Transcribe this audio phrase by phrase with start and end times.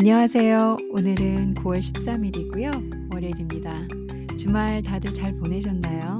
[0.00, 0.78] 안녕하세요.
[0.92, 2.70] 오늘은 9월 13 일이고요.
[3.12, 3.86] 월요일입니다.
[4.38, 6.18] 주말 다들 잘 보내셨나요?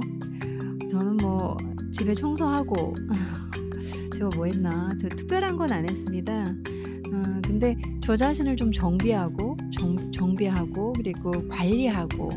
[0.90, 1.56] 저는 뭐
[1.90, 2.94] 집에 청소하고
[4.14, 6.44] 제가 뭐 했나 저 특별한 건 안 했습니다.
[6.44, 12.28] 어 근데 저 자신을 좀 정비하고 정 정비하고 그리고 관리하고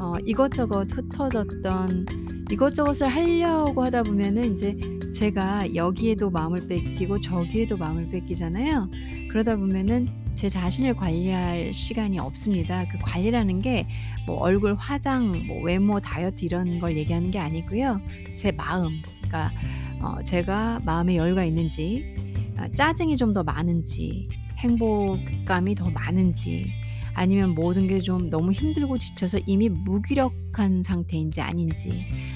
[0.00, 2.06] 어 이것저것 흩어졌던
[2.50, 4.76] 이것저것을 하려고 하다 보면은 인제
[5.14, 8.90] 제가 여기에도 마음을 뺏기고 저기에도 마음을 뺏기잖아요.
[9.30, 12.86] 그러다 보면은 제 자신을 관리할 시간이 없습니다.
[12.88, 13.86] 그 관리라는 게
[14.26, 18.00] 뭐 얼굴 화장 뭐 외모 다이어트 이런 걸 얘기하는 게 아니고요.
[18.36, 19.52] 제 마음 그러니까
[20.00, 22.16] 어 제가 마음에 여유가 있는지
[22.56, 24.28] 아 짜증이 좀 더 많은지
[24.58, 26.66] 행복감이 더 많은지
[27.14, 31.88] 아니면 모든 게 좀 너무 힘들고 지쳐서 이미 무기력한 상태인지 아닌지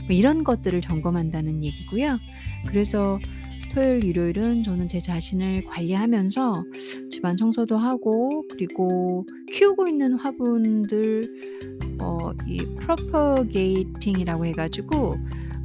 [0.07, 2.19] 뭐 이런 것들을 점검한다는 얘기고요.
[2.67, 3.19] 그래서
[3.71, 6.65] 토요일, 일요일은 저는 제 자신을 관리하면서
[7.11, 11.23] 집안 청소도 하고 그리고 키우고 있는 화분들
[11.99, 15.17] 어이 propagating 이라고 해 가지고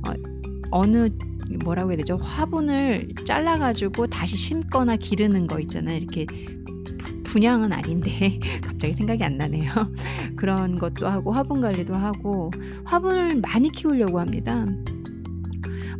[0.07, 0.13] 어
[0.71, 1.09] 어느
[1.63, 2.17] 뭐라고 해야 되죠?
[2.17, 5.97] 화분을 잘라 가지고 다시 심거나 기르는 거 있잖아요.
[5.97, 9.71] 이렇게 부 분양은 아닌데 갑자기 생각이 안 나네요.
[10.35, 12.51] 그런 것도 하고 화분 관리도 하고
[12.85, 14.65] 화분을 많이 키우려고 합니다.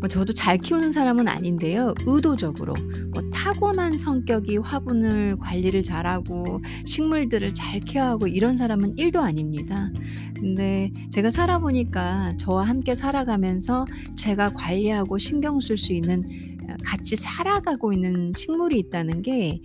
[0.06, 1.96] 뭐 저도 잘 키우는 사람은 아닌데요.
[2.06, 2.76] 의도적으로
[3.12, 9.90] 뭐 타고난 성격이 화분을 관리를 잘하고 식물들을 잘 케어하고 이런 사람은 1도 아닙니다.
[10.36, 17.16] 근데 제가 살아 보니까 저와 함께 살아가면서 제가 관리하고 신경 쓸 수 있는 어 같이
[17.16, 19.60] 살아가고 있는 식물이 있다는 게어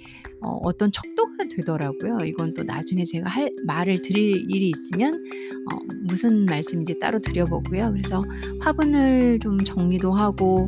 [0.63, 2.19] 어떤 척도가 되더라고요.
[2.25, 5.15] 이건 또 나중에 제가 할 말을 드릴 일이 있으면
[5.73, 7.93] 어 무슨 말씀인지 따로 드려 보고요.
[7.93, 8.23] 그래서
[8.61, 10.67] 화분을 좀 정리도 하고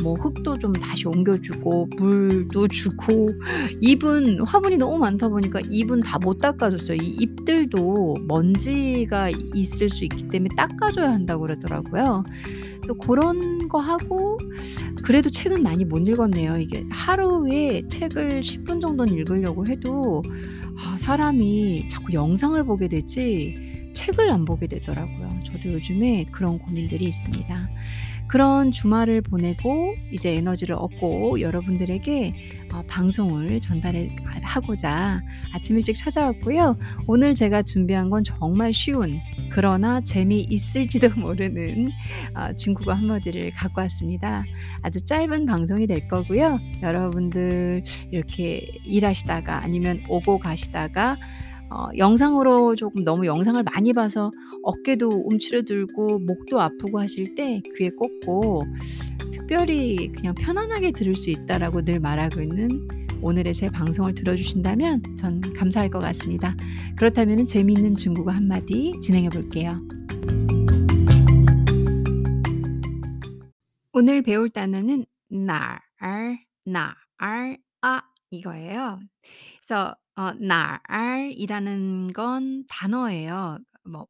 [0.00, 3.28] 뭐 흙도 좀 다시 옮겨 주고 물도 주고
[3.82, 6.98] 잎은 화분이 너무 많다 보니까 잎은 다 못 닦아 줬어요.
[7.02, 12.22] 이 잎들도 먼지가 있을 수 있기 때문에 닦아 줘야 한다고 그러더라고요.
[12.86, 14.38] 또 고런 거 하고
[15.02, 16.58] 그래도 책은 많이 못 읽었네요.
[16.58, 20.22] 이게 하루에 책을 10분 정도는 읽으려고 해도
[20.78, 25.40] 아 사람이 자꾸 영상을 보게 되지 책을 안 보게 되더라고요.
[25.44, 27.68] 저도 요즘에 그런 고민들이 있습니다.
[28.32, 32.34] 그런 주말을 보내고 이제 에너지를 얻고 여러분들에게
[32.72, 35.20] 어 방송을 전달해 아 하고자
[35.52, 36.74] 아침 일찍 찾아왔고요.
[37.06, 41.90] 오늘 제가 준비한 건 정말 쉬운 그러나 재미있을지도 모르는
[42.34, 44.44] 어 중국어 한마디를 갖고 왔습니다.
[44.80, 46.58] 아주 짧은 방송이 될 거고요.
[46.80, 51.18] 여러분들 이렇게 일하시다가 아니면 오고 가시다가
[51.72, 54.30] 어 영상으로 조금 너무 영상을 많이 봐서
[54.62, 58.64] 어깨도 움츠러들고 목도 아프고 하실 때 귀에 꽂고
[59.32, 62.86] 특별히 그냥 편안하게 들을 수 있다라고 늘 말하고 있는
[63.22, 66.54] 오늘의 제 방송을 들어 주신다면 전 감사할 것 같습니다.
[66.96, 69.78] 그렇다면은 재미있는 중국어 한마디 진행해 볼게요.
[73.94, 75.80] 오늘 배울 단어는 날,
[76.64, 76.94] 날,
[77.80, 79.00] 아 이거예요.
[79.60, 83.58] 그래서 어 날이라는 건 단어예요.
[83.84, 84.06] 뭐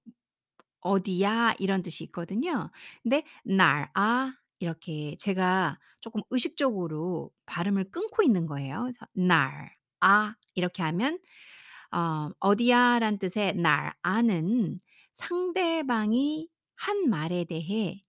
[0.81, 2.71] "어디야." 이런 뜻이 있거든요.
[3.03, 8.83] 근데 "날아." 이렇게 제가 쪼끔 의식적으로 발음을 끊고 있는 거예요.
[8.83, 11.19] 그래서 "날아." 이렇게 하면
[11.93, 14.81] 어 "어디야."라는 뜻의 날아는
[15.15, 18.01] 상대방이 한 말에 대해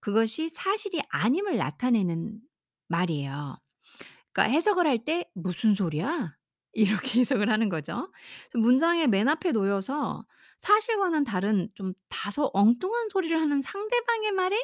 [0.00, 2.40] 그것이 사실이 아님을 나타내는
[2.88, 3.58] 말이에요.
[4.32, 6.36] 그러니까 해석을 할 때 "무슨 소리야?"
[6.72, 8.12] 이렇게 해석을 하는 거죠.
[8.54, 10.24] 문장의 맨 앞에 놓여서
[10.58, 14.56] 사실과는 다른 좀 다소 엉뚱한 소리를 하는 상대방의 말에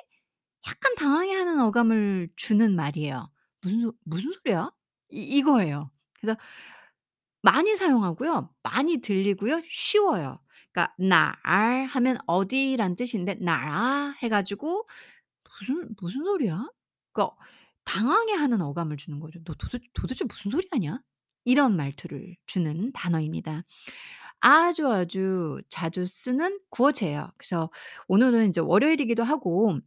[0.68, 3.30] 약간 당황해하는 어감을 주는 말이에요.
[3.62, 4.70] "무슨 소 무슨 소리야?"
[5.10, 5.90] 이 이거예요.
[6.20, 6.38] 그래서
[7.42, 8.50] 많이 사용하고요.
[8.62, 9.60] 많이 들리고요.
[9.64, 10.40] 쉬워요.
[10.72, 14.86] 그러니까 "날" 하면 어디란 뜻인데 "날아." 해 가지고
[15.60, 16.68] "무슨 무슨 소리야?"
[17.12, 17.36] 그러니까
[17.84, 19.40] 당황해하는 어감을 주는 거죠.
[19.44, 21.00] "너 도대 도대체 무슨 소리 하냐?"
[21.46, 23.64] 이런 말투를 주는 단어입니다.
[24.40, 27.30] 아주 아주 자주 쓰는 구어체예요.
[27.38, 27.70] 그래서
[28.08, 29.78] 오늘은 이제 월요일이기도 하고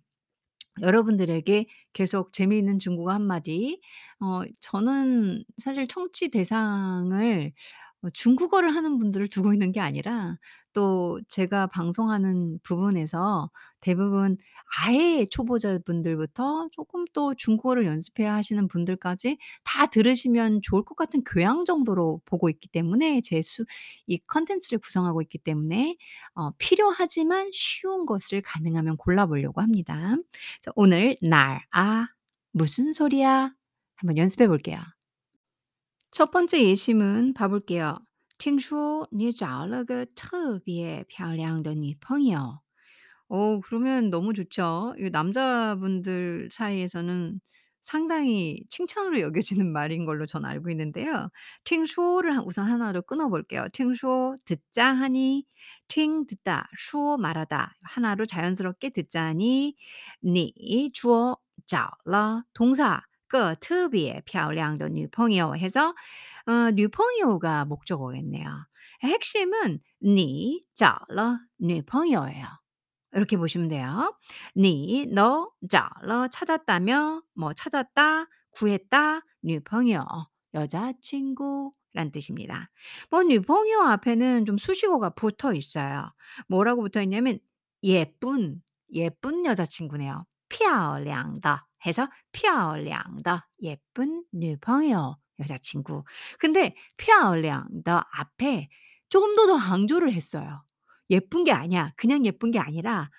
[0.81, 3.81] 여러분들에게 계속 재미있는 중국어 한마디
[4.21, 7.53] 어 저는 사실 청취 대상을
[8.03, 10.37] 어 중국어를 하는 분들을 두고 있는 게 아니라
[10.73, 13.49] 또 제가 방송하는 부분에서
[13.81, 14.37] 대부분
[14.85, 22.21] 아예 초보자분들부터 쪼끔 또 중국어를 연습해야 하시는 분들까지 다 들으시면 좋을 것 같은 교양 정도로
[22.25, 25.97] 보고 있기 때문에 제 수이 콘텐츠를 구성하고 있기 때문에
[26.35, 30.15] 어 필요하지만 쉬운 것을 가능하면 골라 보려고 합니다.
[30.61, 32.07] 자 오늘 "날 아."
[32.51, 33.53] "무슨 소리야?"
[33.95, 34.79] 한번 연습해 볼게요.
[36.11, 37.99] 첫 번째 예시문 봐 볼게요.
[38.38, 42.60] 听说你找了个特别漂亮的女朋友。
[43.28, 44.94] 어 그러면 너무 좋죠.
[44.98, 47.40] 이 남자분들 사이에서는
[47.82, 51.30] 상당히 칭찬으로 여겨지는 말인 걸로 전 알고 있는데요.
[51.64, 53.66] 听说를 한 우선 하나로 끊어 볼게요.
[53.72, 55.44] 听说 듣자 하니
[55.88, 59.74] 听 듣다, 说 말하다 하나로 자연스럽게 듣자 하니
[60.24, 61.36] 你 주어
[61.66, 65.94] 找了 동사 个特别漂亮的女朋友 해서
[66.46, 68.66] 어 女朋友가 목적어겠네요.
[69.02, 72.46] 핵심은 你找了女朋友예요.
[73.14, 74.12] 이렇게 보시면 돼요.
[74.56, 80.04] 니, 너, 找了 찾았다며, 뭐 찾았다, 구했다, 女朋友
[80.54, 82.70] 여자친구란 뜻입니다.
[83.10, 86.12] 뭐 女朋友 앞에는 좀 수식어가 붙어 있어요.
[86.48, 87.38] 뭐라고 붙어 있냐면
[87.84, 88.62] 예쁜,
[88.92, 90.24] 예쁜 여자친구네요.
[90.48, 96.04] 漂亮的 해서 漂亮的 예쁜 女朋友 여자친구.
[96.38, 98.68] 근데 漂亮的 앞에
[99.08, 100.64] 조금 더 더 강조를 했어요.
[101.10, 101.92] 예쁜 게 아니야.
[101.96, 103.10] 그냥 예쁜 게 아니라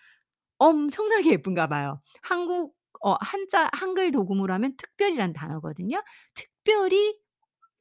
[0.57, 2.01] 엄청나게 예쁜가 봐요.
[2.21, 6.01] 한국 어 한자 한글 도금으로 하면 특별이란 단어거든요.
[6.33, 7.19] 특별히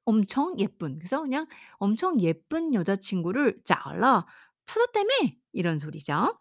[0.05, 1.47] 엄청 예쁜 그래서 그냥
[1.79, 4.27] 엄청 예쁜 여자친구를 找了
[4.67, 5.09] 찾았다며
[5.53, 6.39] 이런 소리죠.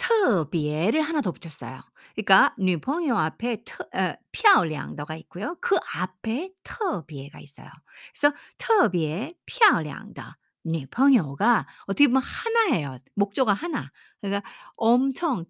[0.00, 1.82] 特别를 하나 더 붙였어요.
[2.14, 5.56] 그러니까 女朋友 앞에 트 어 漂亮的가 있고요.
[5.60, 7.68] 그 앞에 特别가 있어요.
[8.12, 12.98] 그래서 特别漂亮的 女朋友가 어떻게 보면 하나예요.
[13.14, 13.90] 목적어 하나.
[14.20, 15.44] 그러니까 엄청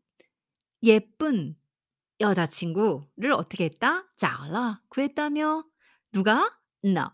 [0.82, 1.56] 예쁜
[2.20, 4.05] 여자친구를 어떻게 했다?
[4.17, 5.64] 找了 구했다며
[6.12, 6.49] 누가?
[6.82, 7.11] 너.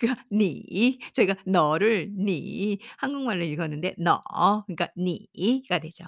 [0.00, 0.98] 그러니까 니.
[1.14, 4.20] 제가 너를 니 한국말로 읽었는데 너
[4.66, 6.04] 그러니까 니가 되죠.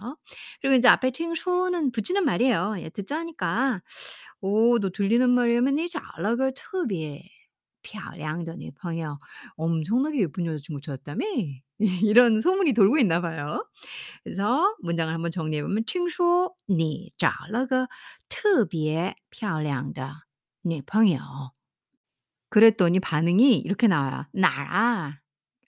[0.61, 2.77] 그리고 인제 앞에 听说는 붙이는 말이에요.
[2.81, 3.83] 예 듣자 하니까
[4.43, 7.23] 오 너 들리는 말이라면 你找了个特别
[7.83, 9.19] 漂亮的女朋友
[9.57, 11.25] 엄청나게 예쁜 여자친구 찾았다며?
[11.81, 13.67] 이런 소문이 돌고 있나 봐요.
[14.25, 17.89] 그래서 문장을 한번 정리해 보면 听说你找了个
[18.29, 20.15] 特别漂亮的
[20.63, 21.21] 女朋友
[22.51, 24.27] 그랬더니 반응이 이렇게 나와요.
[24.33, 25.21] 나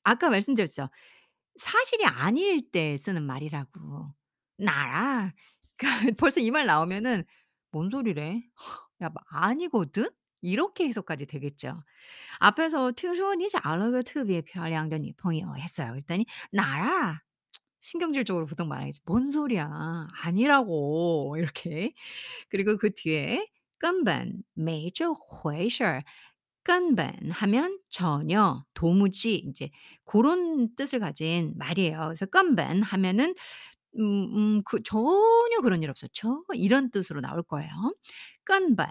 [0.04, 0.88] 아까 말씀드렸죠.
[1.58, 4.14] 사실이 아닐 때 쓰는 말이라고.
[4.58, 5.32] 나
[5.78, 7.24] 그러니까 벌써 이 말 나오면은
[7.72, 8.42] "뭔 소리래?
[9.02, 10.10] 야 뭐 아니거든?"
[10.42, 11.82] 이렇게 해석까지 되겠죠.
[12.40, 15.92] 앞에서 听说你找了个特别漂亮的女朋友 했어요.
[15.92, 17.22] 그랬더니 "나라."
[17.80, 19.02] 신경질적으로 보통 말하겠죠.
[19.06, 20.08] "뭔 소리야.
[20.22, 21.94] 아니라고." 이렇게.
[22.50, 23.46] 그리고 그 뒤에
[23.78, 26.04] 根本没这回事儿
[26.64, 29.70] 根本 하면 전혀, 도무지 인제
[30.04, 32.00] 고런 뜻을 가진 말이에요.
[32.06, 33.34] 그래서 根本 하면은
[33.98, 36.08] 음 음 그 전혀 그런 일 없어요.
[36.12, 37.70] 저 이런 뜻으로 나올 거예요.
[38.44, 38.86] 根本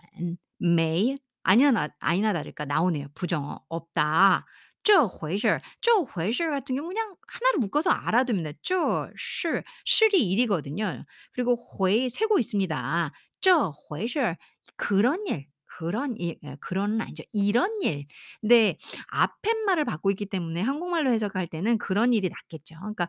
[0.60, 3.08] 没 아니나 나 아니나 다를까 나오네요.
[3.16, 4.46] 부정어 없다.
[4.84, 8.54] 这回事儿 这回事儿 같은 경우 그냥 하나로 묶어서 알아두면 돼요.
[8.64, 11.02] 这是 실이 일이거든요.
[11.34, 13.12] 그리고 回 세고 있습니다.
[13.42, 14.38] 这回事儿
[14.78, 15.48] 그런 일,
[15.80, 17.24] 그런 일 예 그런은 아니죠.
[17.34, 18.06] 이런 일.
[18.42, 18.78] 근데
[19.12, 22.76] 앞에 말을 받고 있기 때문에 한국말로 해석할 때는 그런 일이 낫겠죠.
[22.80, 23.08] 그러니까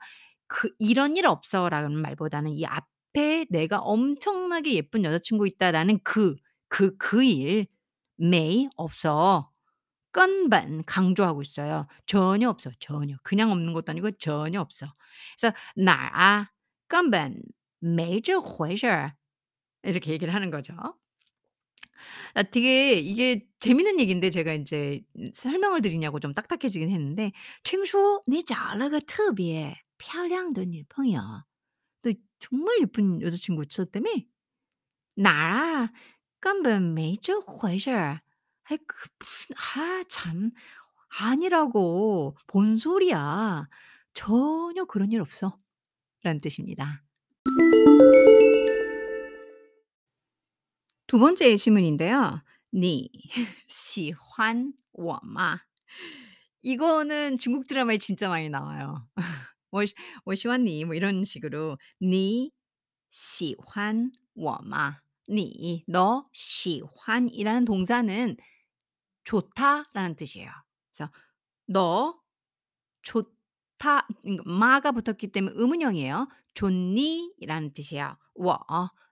[0.49, 6.37] 그 "이런 일 없어."라는 말보다는 이 앞에 '내가 엄청나게 예쁜 여자친구 있다.'라는 그,
[6.69, 7.67] 그, 그 일
[8.19, 9.51] 没 없어.
[10.13, 11.87] 根本 강조하고 있어요.
[12.07, 12.71] 전혀 없어.
[12.81, 13.17] 전혀.
[13.23, 14.87] 그냥 없는 것도 아니고 전혀 없어.
[15.39, 16.49] 그래서 "哪
[16.89, 17.43] 根本
[17.81, 19.13] 没这回事儿."
[19.85, 20.75] 이렇게 얘기를 하는 거죠.
[22.35, 27.33] 아 되게 이게 재밌는 얘기인데 제가 인제 음 설명을 드리냐고 좀 딱딱해지긴 했는데
[27.65, 31.23] 听说你找了个特别漂亮的女朋友
[32.03, 34.11] 너 정말 예쁜 여자친구 있었다며?
[35.17, 35.91] 哪
[36.41, 38.21] 根本没这回事儿.
[38.65, 40.51] 아이 그 무슨 아 참.
[41.19, 42.37] 아니라고.
[42.53, 43.69] 뭔 소리야.
[44.13, 45.59] 전혀 그런 일 없어.
[46.23, 47.03] 라는 뜻입니다.
[51.11, 52.43] 두 번째 예시문인데요.
[52.75, 53.11] 你
[53.69, 55.61] 喜欢我吗?
[56.63, 59.07] 이거는 중국 드라마에 진짜 많이 나와요.
[59.71, 59.83] 我
[60.25, 62.53] 我喜欢你 뭐 이런 식으로 你
[63.11, 65.01] 喜欢我吗?
[65.29, 68.37] 你 너 喜欢 이라는 동사는
[69.25, 70.51] 좋다라는 뜻이에요.
[70.93, 71.13] 그래서
[71.67, 72.21] 너
[73.03, 76.29] 좋다 그러니까 마가 붙었기 때문에 의문형이에요.
[76.55, 78.17] 좋니?라는 뜻이에요.
[78.35, 78.59] 我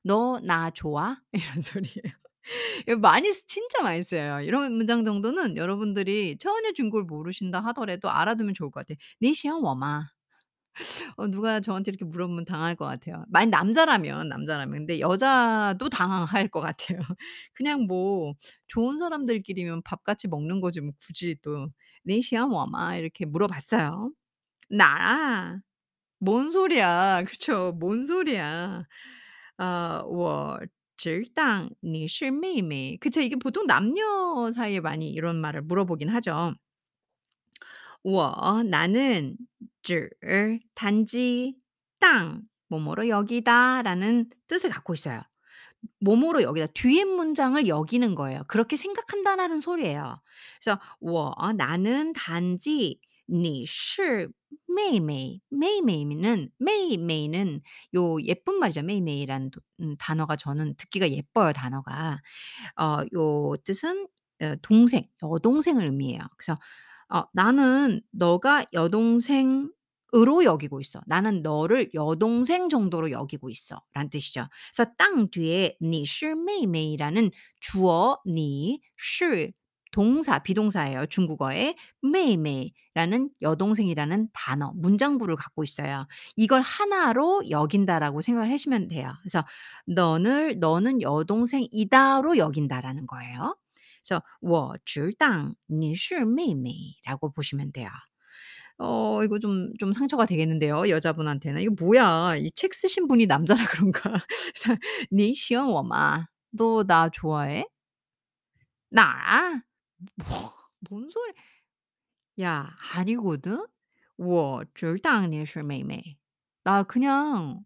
[0.04, 1.16] 너 나 좋아?
[1.32, 2.12] 이런 소리예요.
[2.88, 4.40] 이거 많이 쓰 진짜 많이 쓰여요.
[4.42, 8.98] 이런 문장 정도는 여러분들이 전혀 중국어를 모르신다 하더라도 알아두면 좋을 것 같아요.
[9.22, 10.08] 你喜欢我吗?
[11.16, 13.24] 어 누가 저한테 이렇게 물어보면 당황할 것 같아요.
[13.28, 14.78] 만약 남자라면, 남자라면.
[14.80, 17.00] 근데 여자도 당황할 것 같아요.
[17.54, 18.34] 그냥 뭐
[18.68, 21.68] 좋은 사람들끼리면 밥 같이 먹는 거지 뭐 굳이 또
[22.06, 24.12] "你喜欢我吗?" 이렇게 물어봤어요.
[24.70, 25.60] "나?
[26.20, 27.72] 뭔 소리야." 그쵸.
[27.80, 28.84] 뭔 소리야.
[29.58, 30.60] 아 我
[30.96, 32.96] 知道你是妹妹.
[32.98, 33.20] 그쵸.
[33.20, 36.54] 이게 보통 남녀 사이에 많이 이런 말을 물어보긴 하죠.
[38.02, 39.36] 我 나는
[39.82, 40.10] 只
[40.74, 41.54] 단지
[41.98, 45.22] 当 뭐뭐로 여기다라는 뜻을 갖고 있어요.
[46.00, 48.44] 뭐뭐로 여기다 뒤에 문장을 여기는 거예요.
[48.48, 50.20] 그렇게 생각한다라는 소리예요.
[50.62, 54.30] 그래서 我 나는 단지 你是
[54.70, 55.40] 妹妹.
[55.52, 57.60] 妹妹는 妹妹는
[57.94, 58.80] 요 예쁜 말이죠.
[58.80, 62.20] 妹妹라는 도 음 단어가 저는 듣기가 예뻐요, 단어가.
[62.76, 64.08] 어 요 뜻은
[64.42, 66.20] 어 동생, 여동생을 의미해요.
[66.38, 66.58] 그래서
[67.10, 71.00] 어 "나는 너가 여동생으로 여기고 있어.
[71.06, 74.48] 나는 너를 여동생 정도로 여기고 있어."라는 뜻이죠.
[74.74, 77.30] 그래서 当 뒤에 你是妹妹라는
[77.60, 79.52] 주어 你是
[79.92, 81.76] 동사, 비동사예요, 중국어의.
[82.04, 86.06] 妹妹라는 여동생이라는 단어, 문장부를 갖고 있어요.
[86.36, 89.12] 이걸 하나로 여긴다라고 생각을 하시면 돼요.
[89.22, 89.44] 그래서
[89.86, 93.56] 너를 너는 여동생이다로 여긴다라는 거예요.
[94.06, 97.88] 그래서 我知道你是妹妹 라고 보시면 돼요.
[98.78, 101.62] 어 이거 좀 좀 상처가 되겠는데요, 여자분한테는.
[101.62, 102.36] '이거 뭐야?
[102.36, 104.12] 이 책 쓰신 분이 남자라 그런가?'
[104.56, 104.76] 자
[105.12, 106.26] 你喜欢我吗?
[106.52, 107.64] 너 나 좋아해?
[108.90, 109.62] 나?
[110.16, 111.32] 뭐 뭔 소리
[112.40, 113.66] 야 아니거든.
[114.16, 116.16] 我知道你是妹妹.
[116.62, 117.64] 나 그냥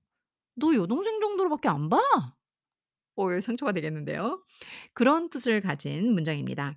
[0.55, 1.99] 너 여동생 정도로 밖에 안 봐.
[3.17, 4.45] 어 이 상처가 되겠는데요.
[4.95, 6.75] 그런 뜻을 가진 문장입니다.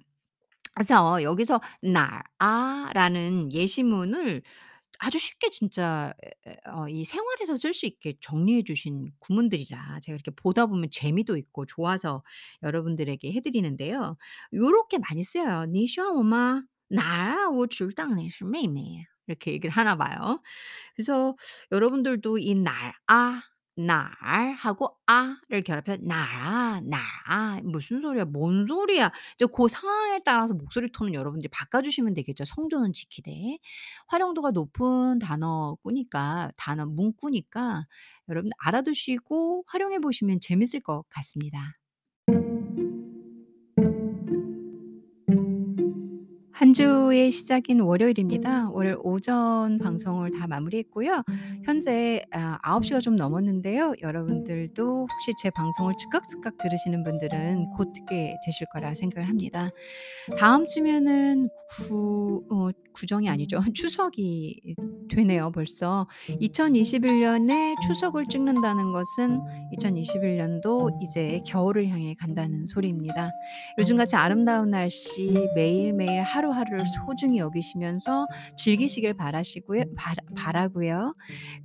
[0.73, 4.41] 그래서 여기서 나아라는 예시문을
[4.99, 6.13] 아주 쉽게 진짜
[6.45, 10.89] 에 에 어 이 생활에서 쓸 수 있게 정리해 주신 구문들이라 제가 이렇게 보다 보면
[10.91, 12.23] 재미도 있고 좋아서
[12.63, 14.17] 여러분들에게 해 드리는데요.
[14.53, 15.65] 요렇게 많이 쓰여요.
[15.69, 16.63] 你喜欢我吗?
[16.89, 17.49] 나?
[17.51, 19.05] 我知道你是妹妹.
[19.27, 20.41] 이렇게 얘기를 하나 봐요.
[20.95, 21.35] 그래서
[21.71, 23.43] 여러분들도 이 날 아
[23.76, 28.24] 날 하고 아를 결합해서 "나 나 무슨 소리야?
[28.26, 33.58] 뭔 소리야?" 이제 고 상황에 따라서 목소리 톤은 여러분들이 바꿔 주시면 되겠죠, 성조는 지키되.
[34.08, 37.86] 활용도가 높은 단어꾸니까 단어 문구니까
[38.28, 41.72] 여러분 알아두시고 활용해 보시면 재밌을 것 같습니다.
[46.56, 48.70] 한 주의 시작인 월요일입니다.
[48.70, 51.22] 월요일 오전 방송을 다 마무리했고요.
[51.64, 53.92] 현재 아 9 시가 좀 넘었는데요.
[54.00, 59.68] 여러분들도 혹시 제 방송을 즉각 즉각 들으시는 분들은 곧 듣게 되실 거라 생각을 합니다.
[60.38, 63.58] 다음 주면은 구어 구정이 아니죠.
[63.74, 64.74] 추석이
[65.10, 66.06] 되네요, 벌써.
[66.40, 69.40] 2021 년에 추석을 찍는다는 것은
[69.72, 73.30] 2021 년도 이제 겨울을 향해 간다는 소리입니다.
[73.78, 78.26] 요즘같이 아름다운 날씨 매일매일 하루하루를 소중히 여기시면서
[78.56, 81.12] 즐기시길 바라시고요 바라 바라고요.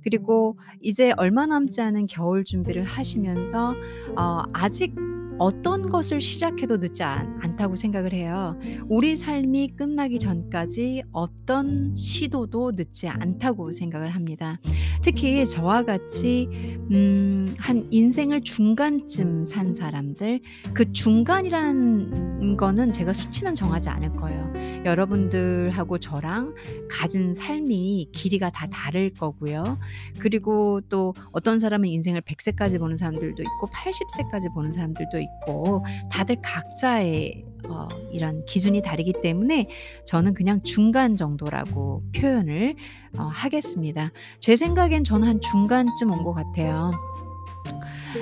[0.02, 3.74] 그리고 이제 얼마 남지 않은 겨울 준비를 하시면서
[4.16, 4.94] 어 아직
[5.38, 8.58] 어떤 것을 시작해도 늦지 않 않다고 생각을 해요.
[8.88, 14.58] 우리 삶이 끝나기 전까지 어떤 시도도 늦지 않다고 생각을 합니다.
[15.02, 16.48] 특히 저와 같이
[16.90, 20.40] 음 한 인생을 중간쯤 산 사람들
[20.74, 24.52] 그 중간이라는 거는 제가 수치는 정하지 않을 거예요.
[24.84, 26.54] 여러분들하고 저랑
[26.90, 29.78] 가진 삶이 길이가 다 다를 거고요.
[30.18, 35.84] 그리고 또 어떤 사람은 인생을 100 세까지 보는 사람들도 있고 80 세까지 보는 사람들도 있고
[36.10, 39.68] 다들 각자의 어 이런 기준이 다르기 때문에
[40.04, 42.76] 저는 그냥 중간 정도라고 표현을
[43.18, 44.10] 어 하겠습니다.
[44.40, 46.90] 제 생각엔 저는 한 중간쯤 온 것 같아요.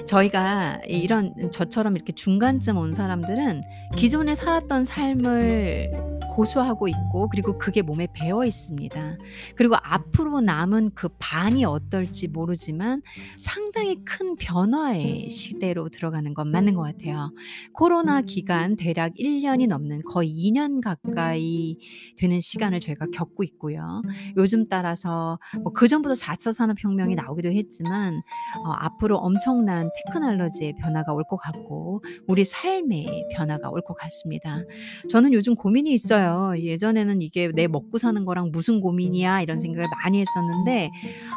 [0.06, 3.62] 저희가 이런 저처럼 이렇게 중간쯤 온 사람들은
[3.96, 9.18] 기존에 살았던 삶을 고수하고 있고 그리고 그게 몸에 배어 있습니다.
[9.56, 13.02] 그리고 앞으로 남은 그 반이 어떨지 모르지만
[13.38, 17.32] 상당히 큰 변화의 시대로 들어가는 건 맞는 것 같아요.
[17.72, 21.76] 코로나 기간 대략 1 년이 넘는 거의 2년 가까이
[22.16, 24.02] 되는 시간을 저희가 겪고 있고요.
[24.36, 28.22] 요즘 따라서 뭐 그전부터 4차 산업혁명이 나오기도 했지만
[28.64, 34.64] 어 앞으로 엄청난 테크놀로지의 변화가 올 것 같고 우리 삶의 변화가 올 것 같습니다.
[35.08, 36.54] 저는 요즘 고민이 있어요.
[36.58, 40.90] 예전에는 '이게 내 먹고 사는 거랑 무슨 고민이야.' 이런 생각을 많이 했었는데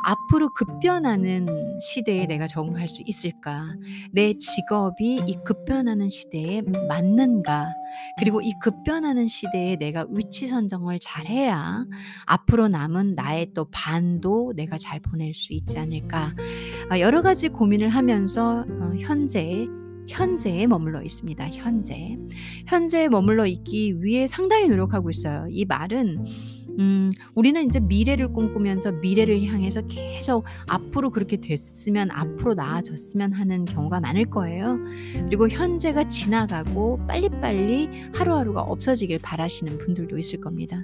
[0.03, 3.65] '앞으로 급변하는 시대에 내가 적응할 수 있을까?
[4.11, 7.67] 내 직업이 이 급변하는 시대에 맞는가?'
[8.17, 11.85] 그리고 이 급변하는 시대에 내가 위치 선정을 잘해야
[12.25, 16.35] 앞으로 남은 나의 또 반도 내가 잘 보낼 수 있지 않을까.
[16.89, 19.67] 아, 여러 가지 고민을 하면서 어, 현재
[20.07, 21.49] 현재에 머물러 있습니다.
[21.51, 22.17] 현재.
[22.67, 25.47] 현재에 머물러 있기 위해 상당히 노력하고 있어요.
[25.49, 26.25] 이 말은
[26.79, 33.99] 음, 우리는 이제 미래를 꿈꾸면서 미래를 향해서 계속 앞으로 그렇게 됐으면 앞으로 나아졌으면 하는 경우가
[33.99, 34.79] 많을 거예요.
[35.25, 40.83] 그리고 현재가 지나가고 빨리빨리 하루하루가 없어지길 바라시는 분들도 있을 겁니다.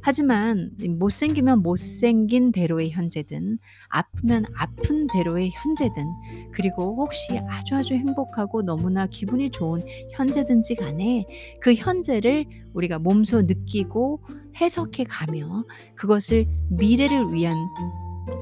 [0.00, 6.04] 하지만 못생기면 못생긴 대로의 현재든 아프면 아픈 대로의 현재든
[6.52, 11.24] 그리고 혹시 아주 아주 행복하고 너무나 기분이 좋은 현재든지 간에
[11.60, 14.20] 그 현재를 우리가 몸소 느끼고
[14.56, 15.64] 해석해 가며
[15.94, 17.56] 그것을 미래를 위한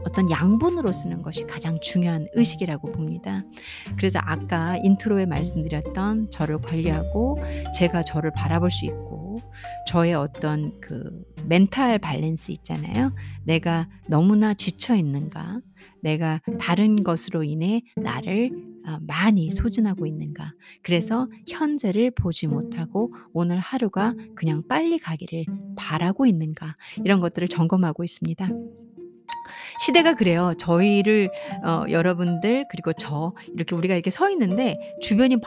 [0.04, 3.42] 어떤 양분으로 쓰는 것이 가장 중요한 의식이라고 봅니다.
[3.96, 7.38] 그래서 아까 intro에 말씀드렸던 저를 관리하고
[7.76, 9.11] 제가 저를 바라볼 수 있고
[9.86, 13.14] 저의 어떤 그 mental balance 있잖아요.
[13.44, 15.60] 내가 너무나 지쳐 있는가?
[16.00, 18.50] 내가 다른 것으로 인해 나를
[18.86, 20.52] 어, 많이 소진하고 있는가?
[20.82, 25.44] 그래서 현재를 보지 못하고 오늘 하루가 그냥 빨리 가기를
[25.76, 26.76] 바라고 있는가?
[27.04, 28.48] 이런 것들을 점검하고 있습니다.
[29.80, 30.54] 시대가 그래요.
[30.58, 31.30] 저희를
[31.64, 35.42] 어 여러분들 그리고 저 이렇게 우리가 이렇게 서 있는데 주변이 막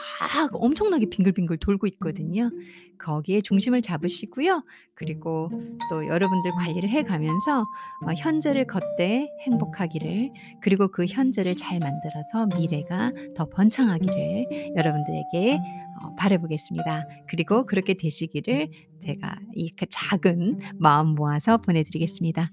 [0.54, 2.50] 엄청나게 빙글빙글 돌고 있거든요.
[2.98, 4.64] 거기에 중심을 잡으시고요.
[4.94, 5.50] 그리고
[5.90, 10.32] 또 여러분들 관리를 해 가면서 어 현재를 걷되 행복하기를
[10.62, 15.85] 그리고 그 현재를 잘 만들어서 미래가 더 번창하기를 여러분들에게 어
[16.18, 17.06] 바라 보겠습니다.
[17.30, 18.70] 그리고 그렇게 되시기를
[19.06, 22.48] 제가 이그 작은 마음 모아서 보내 드리겠습니다.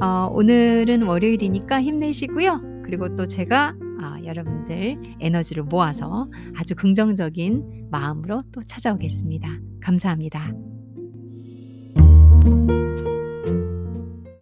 [0.00, 2.82] 어 오늘은 월요일이니까 힘내시고요.
[2.84, 9.48] 그리고 또 제가 아 여러분들 에너지를 모아서 아주 긍정적인 마음으로 또 찾아오겠습니다.
[9.80, 10.52] 감사합니다.